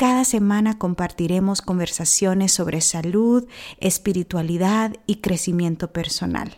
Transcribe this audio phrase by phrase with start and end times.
[0.00, 3.46] Cada semana compartiremos conversaciones sobre salud,
[3.80, 6.56] espiritualidad y crecimiento personal.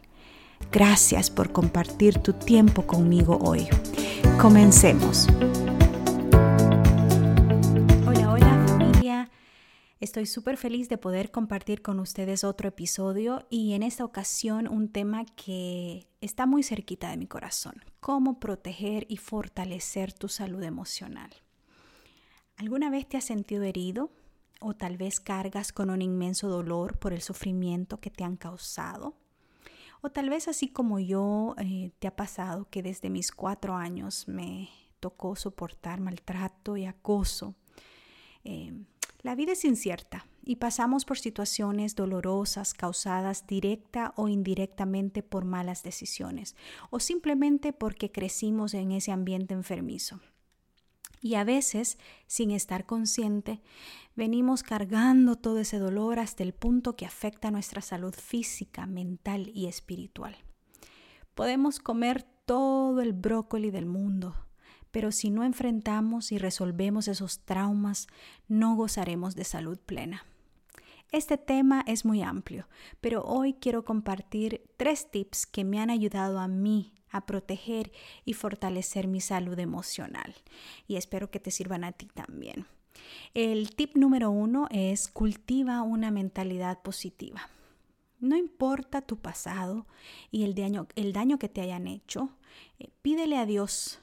[0.71, 3.67] Gracias por compartir tu tiempo conmigo hoy.
[4.41, 5.27] Comencemos.
[8.07, 9.29] Hola, hola familia.
[9.99, 14.89] Estoy súper feliz de poder compartir con ustedes otro episodio y en esta ocasión un
[14.89, 21.33] tema que está muy cerquita de mi corazón, cómo proteger y fortalecer tu salud emocional.
[22.63, 24.13] ¿Alguna vez te has sentido herido
[24.61, 29.17] o tal vez cargas con un inmenso dolor por el sufrimiento que te han causado?
[30.01, 34.29] O tal vez así como yo eh, te ha pasado que desde mis cuatro años
[34.29, 34.69] me
[35.01, 37.57] tocó soportar maltrato y acoso.
[38.45, 38.73] Eh,
[39.23, 45.83] la vida es incierta y pasamos por situaciones dolorosas causadas directa o indirectamente por malas
[45.83, 46.55] decisiones
[46.91, 50.21] o simplemente porque crecimos en ese ambiente enfermizo.
[51.25, 53.63] Y a veces, sin estar consciente,
[54.17, 59.69] venimos cargando todo ese dolor hasta el punto que afecta nuestra salud física, mental y
[59.69, 60.37] espiritual.
[61.37, 64.35] Podemos comer todo el brócoli del mundo,
[64.91, 68.09] pero si no enfrentamos y resolvemos esos traumas,
[68.49, 70.27] no gozaremos de salud plena.
[71.13, 72.67] Este tema es muy amplio,
[73.01, 77.93] pero hoy quiero compartir tres tips que me han ayudado a mí a proteger
[78.25, 80.35] y fortalecer mi salud emocional.
[80.89, 82.67] Y espero que te sirvan a ti también.
[83.35, 87.49] El tip número uno es cultiva una mentalidad positiva.
[88.21, 89.87] No importa tu pasado
[90.31, 92.31] y el daño, el daño que te hayan hecho,
[92.79, 94.02] eh, pídele a Dios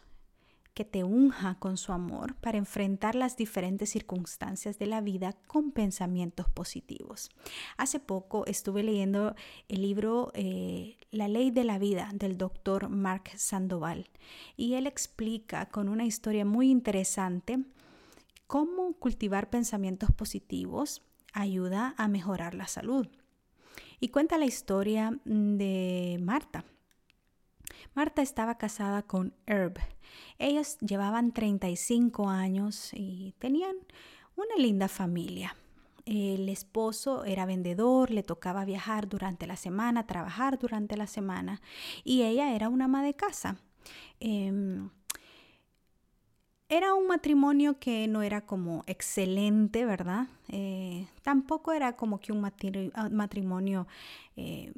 [0.80, 5.74] que te unja con su amor para enfrentar las diferentes circunstancias de la vida con
[5.74, 7.30] pensamientos positivos.
[7.76, 9.36] Hace poco estuve leyendo
[9.68, 14.08] el libro eh, La ley de la vida del doctor Mark Sandoval
[14.56, 17.60] y él explica con una historia muy interesante
[18.48, 21.02] cómo cultivar pensamientos positivos
[21.34, 23.06] ayuda a mejorar la salud.
[24.00, 26.64] Y cuenta la historia de Marta.
[27.94, 29.78] Marta estaba casada con Herb.
[30.38, 33.76] Ellos llevaban 35 años y tenían
[34.36, 35.56] una linda familia.
[36.06, 41.62] El esposo era vendedor, le tocaba viajar durante la semana, trabajar durante la semana
[42.04, 43.58] y ella era una ama de casa.
[44.20, 44.90] Em,
[46.68, 50.28] era un matrimonio que no era como excelente, ¿verdad?
[50.48, 52.42] Eh, tampoco era como que un
[53.12, 53.88] matrimonio
[54.36, 54.72] eh,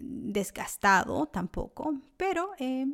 [0.00, 2.86] desgastado tampoco, pero eh,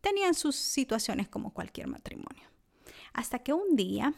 [0.00, 2.44] tenían sus situaciones como cualquier matrimonio.
[3.12, 4.14] Hasta que un día,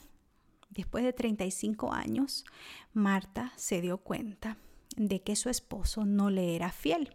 [0.70, 2.44] después de 35 años,
[2.92, 4.56] Marta se dio cuenta
[4.96, 7.14] de que su esposo no le era fiel.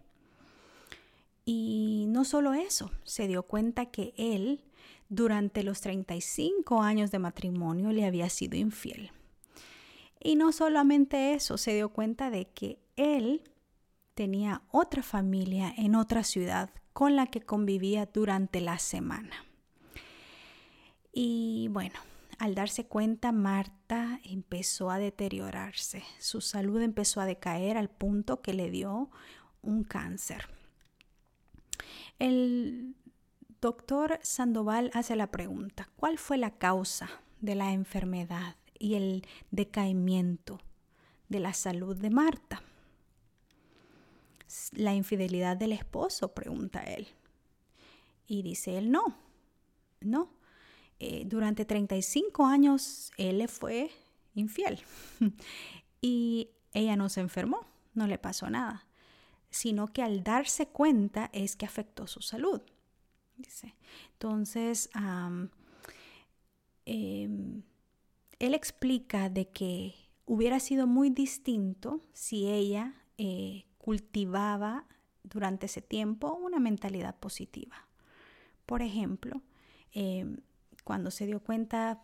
[1.45, 4.63] Y no solo eso, se dio cuenta que él
[5.09, 9.11] durante los 35 años de matrimonio le había sido infiel.
[10.19, 13.41] Y no solamente eso, se dio cuenta de que él
[14.13, 19.45] tenía otra familia en otra ciudad con la que convivía durante la semana.
[21.11, 21.99] Y bueno,
[22.39, 26.03] al darse cuenta, Marta empezó a deteriorarse.
[26.19, 29.09] Su salud empezó a decaer al punto que le dio
[29.61, 30.49] un cáncer.
[32.19, 32.95] El
[33.61, 37.09] doctor Sandoval hace la pregunta, ¿cuál fue la causa
[37.39, 40.59] de la enfermedad y el decaimiento
[41.29, 42.61] de la salud de Marta?
[44.73, 46.33] La infidelidad del esposo?
[46.33, 47.07] Pregunta él.
[48.27, 49.15] Y dice él, no,
[50.01, 50.29] no.
[50.99, 53.91] Eh, durante 35 años él le fue
[54.35, 54.79] infiel
[56.01, 58.87] y ella no se enfermó, no le pasó nada,
[59.49, 62.61] sino que al darse cuenta es que afectó su salud.
[63.35, 63.75] Dice.
[64.13, 64.89] Entonces,
[66.85, 67.63] em,
[68.39, 69.95] él explica de que
[70.25, 74.85] hubiera sido muy distinto si ella eh, cultivaba
[75.23, 77.85] durante ese tiempo una mentalidad positiva.
[78.65, 79.41] Por ejemplo,
[79.91, 80.37] em,
[80.85, 82.01] cuando se dio cuenta,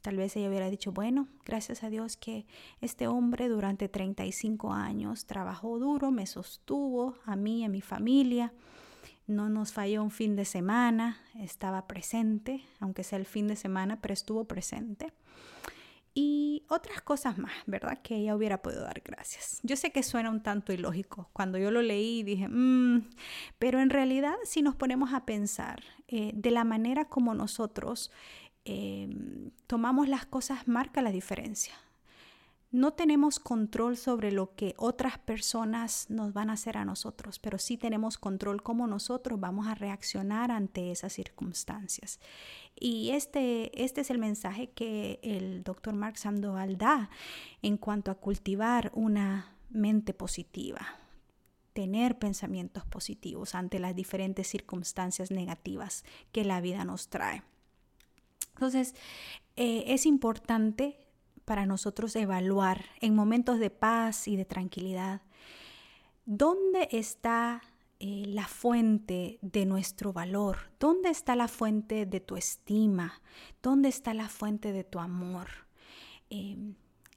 [0.00, 2.44] tal vez ella hubiera dicho, bueno, gracias a Dios que
[2.80, 8.52] este hombre durante 35 años trabajó duro, me sostuvo a mí a mi familia,
[9.28, 14.00] no nos falló un fin de semana, estaba presente, aunque sea el fin de semana,
[14.00, 15.12] pero estuvo presente.
[16.14, 17.98] Y otras cosas más, ¿verdad?
[18.02, 19.60] Que ella hubiera podido dar gracias.
[19.62, 21.30] Yo sé que suena un tanto ilógico.
[21.32, 23.08] Cuando yo lo leí dije, mmm,
[23.58, 28.10] pero en realidad si nos ponemos a pensar eh, de la manera como nosotros
[28.64, 31.74] em, tomamos las cosas, marca la diferencia.
[32.72, 37.58] No tenemos control sobre lo que otras personas nos van a hacer a nosotros, pero
[37.58, 42.18] sí tenemos control cómo nosotros vamos a reaccionar ante esas circunstancias.
[42.74, 47.10] Y este, este es el mensaje que el doctor Mark Sandoval da
[47.60, 50.98] en cuanto a cultivar una mente positiva,
[51.74, 57.42] tener pensamientos positivos ante las diferentes circunstancias negativas que la vida nos trae.
[58.54, 58.94] Entonces,
[59.56, 61.01] eh, es importante
[61.44, 65.22] para nosotros evaluar en momentos de paz y de tranquilidad
[66.24, 67.62] dónde está
[67.98, 73.22] eh, la fuente de nuestro valor, dónde está la fuente de tu estima,
[73.62, 75.48] dónde está la fuente de tu amor.
[76.30, 76.74] Em,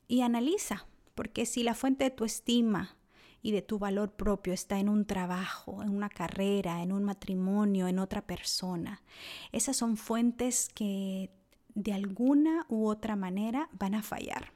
[0.07, 2.97] y analiza, porque si la fuente de tu estima
[3.41, 7.87] y de tu valor propio está en un trabajo, en una carrera, en un matrimonio,
[7.87, 9.01] en otra persona,
[9.51, 11.31] esas son fuentes que
[11.75, 14.53] de alguna u otra manera van a fallar.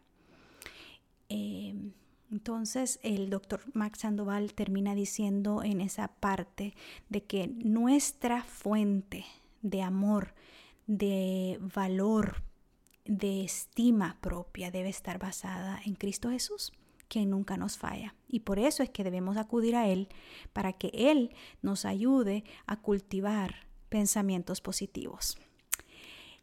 [1.27, 1.91] Em,
[2.31, 6.73] entonces el doctor Max Sandoval termina diciendo en esa parte
[7.09, 9.25] de que nuestra fuente
[9.61, 10.33] de amor,
[10.87, 12.43] de valor,
[13.05, 16.73] de estima propia debe estar basada en Cristo Jesús,
[17.07, 18.15] quien nunca nos falla.
[18.27, 20.09] Y por eso es que debemos acudir a Él
[20.53, 21.31] para que Él
[21.61, 25.37] nos ayude a cultivar pensamientos positivos.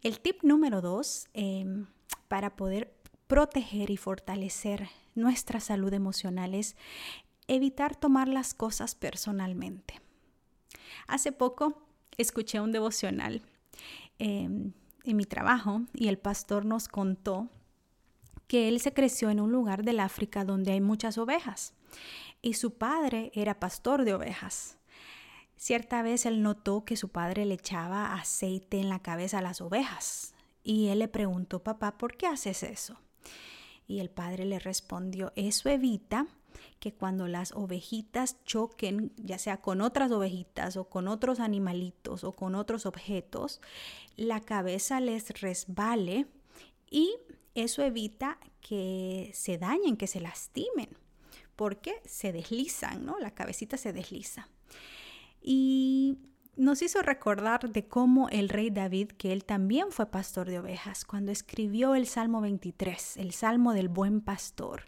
[0.03, 1.87] El tip número dos, em,
[2.29, 2.95] para poder
[3.27, 6.77] proteger y fortalecer nuestra salud emocional es
[7.49, 10.01] evitar tomar las cosas personalmente.
[11.07, 13.43] Hace poco escuché un devocional
[14.19, 14.73] em,
[15.05, 17.49] en mi trabajo y el pastor nos contó
[18.49, 21.75] que él se creció en un lugar del África donde hay muchas ovejas
[22.43, 24.79] y su padre era pastor de ovejas.
[25.57, 29.61] Cierta vez él notó que su padre le echaba aceite en la cabeza a las
[29.61, 32.97] ovejas y él le preguntó, papá, ¿por qué haces eso?
[33.87, 36.27] Y el padre le respondió, eso evita
[36.81, 42.33] que cuando las ovejitas choquen, ya sea con otras ovejitas o con otros animalitos o
[42.33, 43.61] con otros objetos,
[44.17, 46.27] la cabeza les resbale
[46.91, 47.15] y
[47.55, 50.89] eso evita que se dañen, que se lastimen,
[51.55, 53.19] porque se deslizan, ¿no?
[53.19, 54.49] La cabecita se desliza.
[55.49, 56.19] Y
[56.57, 61.05] nos hizo recordar de cómo el rey David, que él también fue pastor de ovejas,
[61.05, 64.87] cuando escribió el Salmo 23, el Salmo del buen pastor,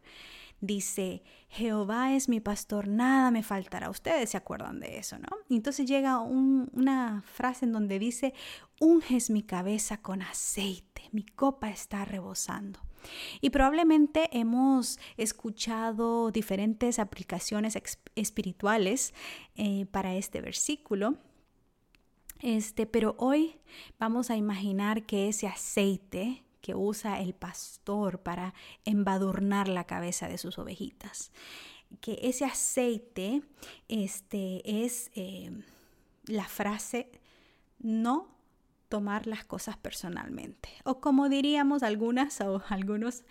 [0.60, 3.88] dice, Jehová es mi pastor, nada me faltará.
[3.88, 5.28] Ustedes se acuerdan de eso, ¿no?
[5.48, 8.34] Y entonces llega una frase en donde dice,
[8.80, 12.80] unges mi cabeza con aceite, mi copa está rebosando.
[13.40, 17.78] Y probablemente hemos escuchado diferentes aplicaciones
[18.14, 19.14] espirituales
[19.56, 21.16] eh, para este versículo.
[22.40, 23.56] Este, pero hoy
[23.98, 30.38] vamos a imaginar que ese aceite que usa el pastor para embadurnar la cabeza de
[30.38, 31.32] sus ovejitas,
[32.00, 33.42] que ese aceite
[33.88, 35.50] este, es eh,
[36.26, 37.10] la frase
[37.78, 38.37] no
[38.88, 40.70] tomar las cosas personalmente.
[40.84, 43.24] O como diríamos algunas o algunos,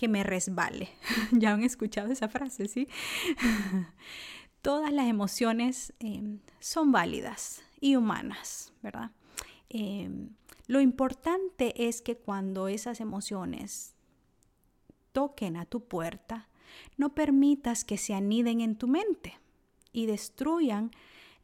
[0.00, 0.88] que me resbale.
[1.32, 2.88] ya han escuchado esa frase, ¿sí?
[4.62, 9.10] Todas las emociones em, son válidas y humanas, ¿verdad?
[9.68, 10.30] Em,
[10.66, 13.94] lo importante es que cuando esas emociones
[15.12, 16.48] toquen a tu puerta,
[16.96, 19.38] no permitas que se aniden en tu mente
[19.92, 20.92] y destruyan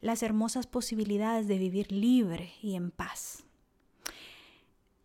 [0.01, 3.46] las hermosas posibilidades de vivir libre y en paz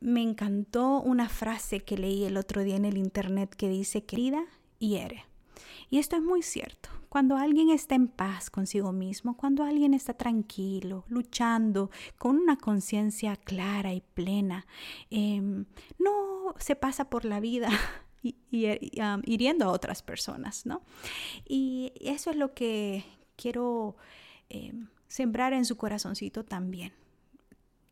[0.02, 4.44] me encantó una frase que leí el otro día en el internet que dice, querida,
[4.78, 5.24] hiere.
[5.90, 6.88] Y esto es muy cierto.
[7.08, 13.36] Cuando alguien está en paz consigo mismo, cuando alguien está tranquilo, luchando, con una conciencia
[13.36, 14.66] clara y plena,
[15.10, 15.66] em,
[15.98, 17.68] no se pasa por la vida
[18.50, 20.82] hiriendo a otras personas, ¿no?
[21.46, 23.04] Y eso es lo que
[23.36, 23.96] quiero
[24.48, 26.92] em, sembrar en su corazoncito también.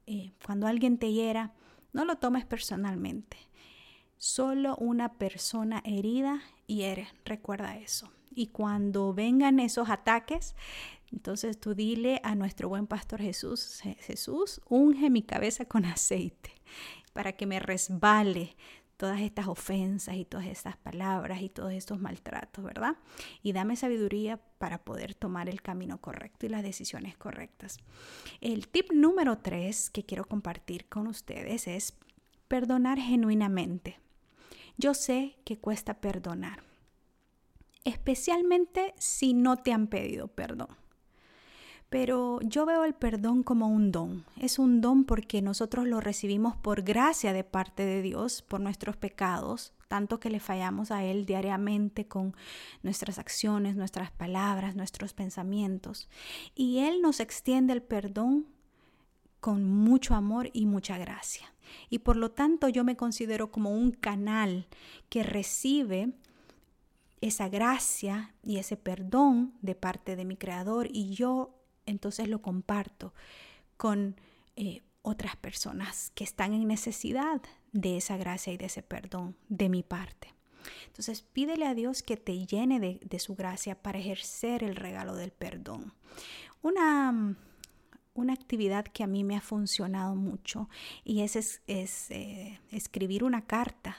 [0.06, 1.52] Eh, cuando alguien te hiera,
[1.92, 3.36] no lo tomes personalmente.
[4.16, 8.12] Solo una persona herida hiere, recuerda eso.
[8.34, 10.54] Y cuando vengan esos ataques,
[11.12, 16.52] entonces tú dile a nuestro buen pastor Jesús, Jesús, unge mi cabeza con aceite
[17.12, 18.56] para que me resbale
[19.00, 22.98] todas estas ofensas y todas estas palabras y todos estos maltratos, ¿verdad?
[23.42, 27.78] Y dame sabiduría para poder tomar el camino correcto y las decisiones correctas.
[28.42, 31.94] El tip número tres que quiero compartir con ustedes es
[32.46, 33.98] perdonar genuinamente.
[34.76, 36.62] Yo sé que cuesta perdonar,
[37.84, 40.76] especialmente si no te han pedido perdón.
[41.90, 44.24] Pero yo veo el perdón como un don.
[44.38, 48.96] Es un don porque nosotros lo recibimos por gracia de parte de Dios, por nuestros
[48.96, 52.36] pecados, tanto que le fallamos a Él diariamente con
[52.84, 56.08] nuestras acciones, nuestras palabras, nuestros pensamientos.
[56.54, 58.46] Y Él nos extiende el perdón
[59.40, 61.52] con mucho amor y mucha gracia.
[61.88, 64.68] Y por lo tanto yo me considero como un canal
[65.08, 66.12] que recibe
[67.20, 73.14] esa gracia y ese perdón de parte de mi Creador y yo entonces lo comparto
[73.76, 74.16] con
[74.56, 77.40] eh, otras personas que están en necesidad
[77.72, 80.34] de esa gracia y de ese perdón de mi parte.
[80.86, 85.30] Entonces pídele a Dios que te llene de, su gracia para ejercer el regalo del
[85.30, 85.94] perdón.
[86.62, 87.36] Una,
[88.12, 90.68] una, actividad que a mí me ha funcionado mucho
[91.04, 93.96] y es, es, eh, escribir una carta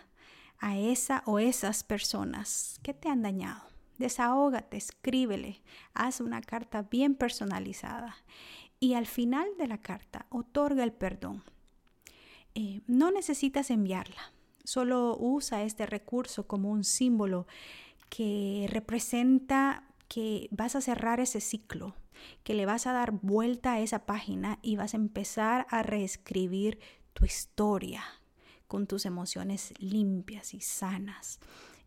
[0.59, 3.70] a esa o esas personas que te han dañado
[4.01, 5.61] Desahógate, escríbele,
[5.93, 8.17] haz una carta bien personalizada
[8.79, 11.43] y al final de la carta otorga el perdón.
[12.55, 17.45] Eh, no necesitas enviarla, solo usa este recurso como un símbolo
[18.09, 21.95] que representa que vas a cerrar ese ciclo,
[22.43, 26.79] que le vas a dar vuelta a esa página y vas a empezar a reescribir
[27.13, 28.03] tu historia
[28.67, 31.39] con tus emociones limpias y sanas.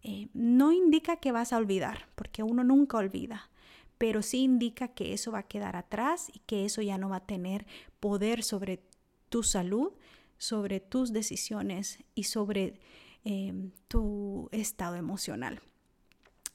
[0.07, 3.49] Eh, no indica que vas a olvidar, porque uno nunca olvida,
[3.97, 7.17] pero sí indica que eso va a quedar atrás y que eso ya no va
[7.17, 7.67] a tener
[8.01, 8.83] poder sobre
[9.31, 9.93] tu salud,
[10.37, 12.81] sobre tus decisiones y sobre
[13.25, 15.61] em, tu estado emocional.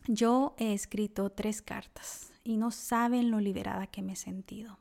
[0.08, 4.78] Yo he escrito tres cartas y no saben lo liberada que me he sentido.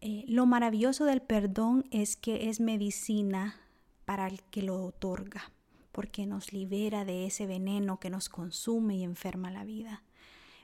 [0.00, 3.60] Eh, lo maravilloso del perdón es que es medicina
[4.06, 5.52] para el que lo otorga
[5.98, 10.04] porque nos libera de ese veneno que nos consume y enferma la vida.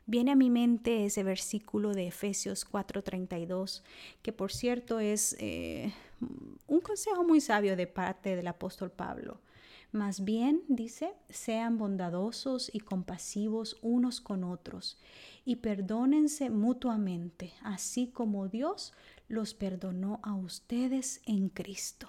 [0.07, 3.83] Viene a mi mente ese versículo de Efesios 4:32,
[4.23, 5.93] que por cierto es eh,
[6.69, 9.41] un consejo muy sabio de parte del apóstol Pablo.
[9.91, 14.99] Más bien, dice, sean bondadosos y compasivos unos con otros
[15.45, 18.93] y perdónense mutuamente, así como Dios
[19.27, 22.09] los perdonó a ustedes en Cristo.